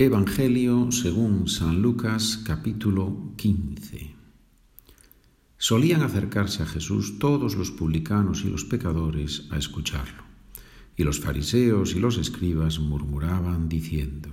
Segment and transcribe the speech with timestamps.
[0.00, 4.14] Evangelio según San Lucas capítulo 15.
[5.56, 10.22] Solían acercarse a Jesús todos los publicanos y los pecadores a escucharlo,
[10.96, 14.28] y los fariseos y los escribas murmuraban diciendo,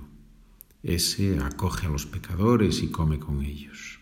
[0.84, 3.98] Ese acoge a los pecadores y come con ellos.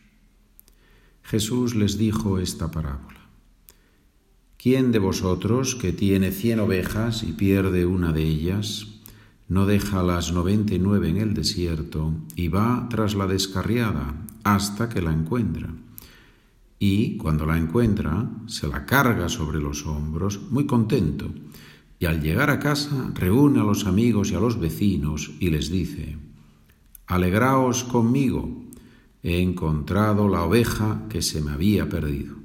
[1.23, 3.31] Jesús les dijo esta parábola.
[4.59, 8.95] ¿Quién de vosotros que tiene cien ovejas y pierde una de ellas,
[9.49, 14.89] no deja las noventa y nueve en el desierto y va tras la descarriada hasta
[14.89, 15.69] que la encuentra.
[16.79, 21.31] Y cuando la encuentra, se la carga sobre los hombros, muy contento,
[21.99, 25.71] y al llegar a casa reúne a los amigos y a los vecinos y les
[25.71, 26.19] dice,
[27.07, 28.65] Alegraos conmigo,
[29.23, 32.44] he encontrado la oveja que se me había perdido.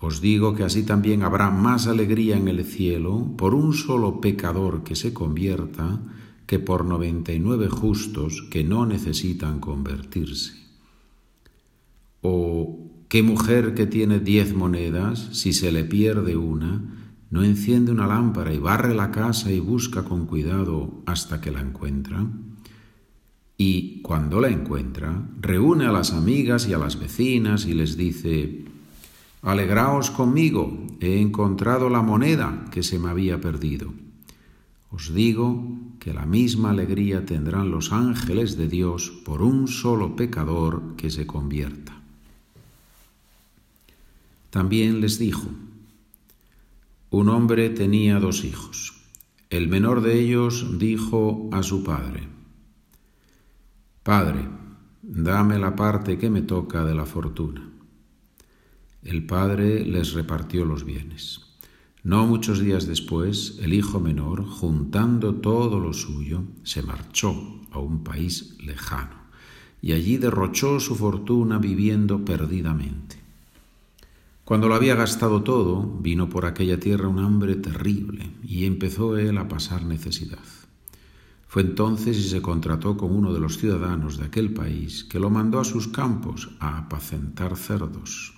[0.00, 4.84] Os digo que así también habrá más alegría en el cielo por un solo pecador
[4.84, 6.00] que se convierta
[6.46, 10.54] que por noventa y nueve justos que no necesitan convertirse.
[12.22, 18.06] O qué mujer que tiene diez monedas, si se le pierde una, no enciende una
[18.06, 22.26] lámpara y barre la casa y busca con cuidado hasta que la encuentra.
[23.58, 28.64] Y cuando la encuentra, reúne a las amigas y a las vecinas y les dice,
[29.42, 33.92] Alegraos conmigo, he encontrado la moneda que se me había perdido.
[34.90, 35.62] Os digo
[36.00, 41.26] que la misma alegría tendrán los ángeles de Dios por un solo pecador que se
[41.26, 42.00] convierta.
[44.50, 45.46] También les dijo,
[47.10, 48.94] un hombre tenía dos hijos.
[49.50, 52.28] El menor de ellos dijo a su padre,
[54.02, 54.48] Padre,
[55.02, 57.77] dame la parte que me toca de la fortuna.
[59.02, 61.40] El padre les repartió los bienes.
[62.02, 67.34] No muchos días después, el hijo menor, juntando todo lo suyo, se marchó
[67.70, 69.18] a un país lejano
[69.80, 73.16] y allí derrochó su fortuna viviendo perdidamente.
[74.44, 79.36] Cuando lo había gastado todo, vino por aquella tierra un hambre terrible y empezó él
[79.38, 80.38] a pasar necesidad.
[81.46, 85.30] Fue entonces y se contrató con uno de los ciudadanos de aquel país que lo
[85.30, 88.37] mandó a sus campos a apacentar cerdos.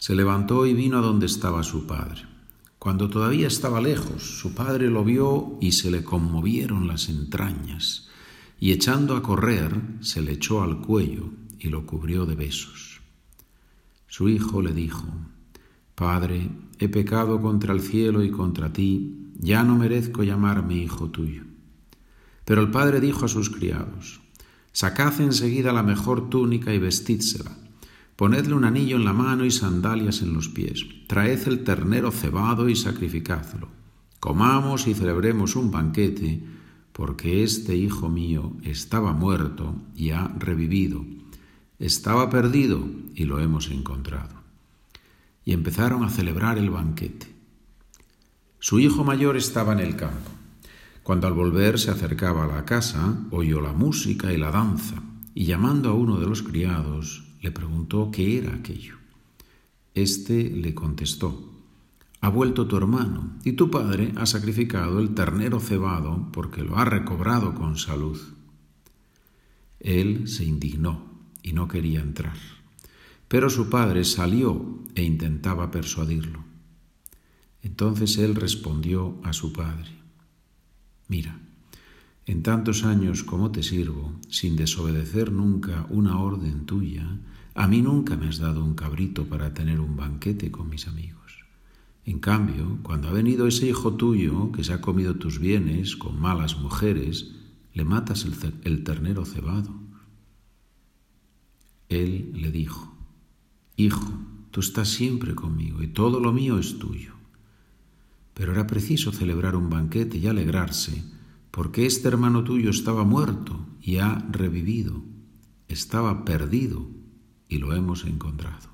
[0.00, 2.22] Se levantó y vino a donde estaba su padre.
[2.78, 8.08] Cuando todavía estaba lejos, su padre lo vio y se le conmovieron las entrañas,
[8.58, 11.28] y echando a correr, se le echó al cuello
[11.58, 13.02] y lo cubrió de besos.
[14.06, 15.04] Su hijo le dijo,
[15.94, 21.42] Padre, he pecado contra el cielo y contra ti, ya no merezco llamarme hijo tuyo.
[22.46, 24.22] Pero el padre dijo a sus criados,
[24.72, 27.54] Sacad enseguida la mejor túnica y vestídsela
[28.20, 30.84] Ponedle un anillo en la mano y sandalias en los pies.
[31.06, 33.68] Traed el ternero cebado y sacrificadlo.
[34.20, 36.44] Comamos y celebremos un banquete,
[36.92, 41.02] porque este hijo mío estaba muerto y ha revivido.
[41.78, 44.34] Estaba perdido y lo hemos encontrado.
[45.42, 47.26] Y empezaron a celebrar el banquete.
[48.58, 50.30] Su hijo mayor estaba en el campo.
[51.02, 54.96] Cuando al volver se acercaba a la casa, oyó la música y la danza,
[55.34, 58.96] y llamando a uno de los criados, le preguntó qué era aquello.
[59.94, 61.50] Este le contestó,
[62.20, 66.84] ha vuelto tu hermano, y tu padre ha sacrificado el ternero cebado porque lo ha
[66.84, 68.20] recobrado con salud.
[69.80, 71.02] Él se indignó
[71.42, 72.36] y no quería entrar,
[73.26, 76.44] pero su padre salió e intentaba persuadirlo.
[77.62, 79.90] Entonces él respondió a su padre,
[81.08, 81.40] mira,
[82.26, 87.18] en tantos años como te sirvo, sin desobedecer nunca una orden tuya,
[87.60, 91.44] a mí nunca me has dado un cabrito para tener un banquete con mis amigos.
[92.06, 96.18] En cambio, cuando ha venido ese hijo tuyo que se ha comido tus bienes con
[96.18, 97.32] malas mujeres,
[97.74, 98.24] le matas
[98.64, 99.74] el, ternero cebado.
[101.90, 102.96] Él le dijo,
[103.76, 104.10] Hijo,
[104.50, 107.12] tú estás siempre conmigo y todo lo mío es tuyo.
[108.32, 111.04] Pero era preciso celebrar un banquete y alegrarse
[111.50, 115.02] porque este hermano tuyo estaba muerto y ha revivido,
[115.68, 116.99] estaba perdido
[117.50, 118.70] y lo hemos encontrado.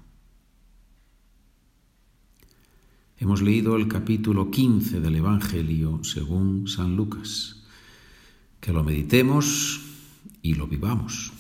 [3.18, 7.64] Hemos leído el capítulo 15 del Evangelio según San Lucas.
[8.60, 9.80] Que lo meditemos
[10.42, 11.32] y lo vivamos.